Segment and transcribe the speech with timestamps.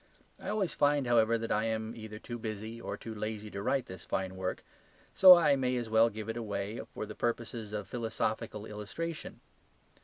[0.39, 3.85] I always find, however, that I am either too busy or too lazy to write
[3.85, 4.63] this fine work,
[5.13, 9.41] so I may as well give it away for the purposes of philosophical illustration.